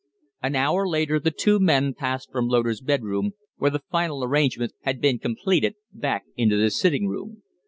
An 0.41 0.55
hour 0.55 0.87
later 0.87 1.19
the 1.19 1.29
two 1.29 1.59
men 1.59 1.93
passed 1.93 2.31
from 2.31 2.47
Loder's 2.47 2.81
bed 2.81 3.03
room, 3.03 3.33
where 3.57 3.69
the 3.69 3.83
final 3.91 4.23
arrangements 4.23 4.73
had 4.81 4.99
been 4.99 5.19
completed, 5.19 5.75
back 5.93 6.25
into 6.35 6.57
the 6.59 6.71
sitting 6.71 7.07
room. 7.07 7.43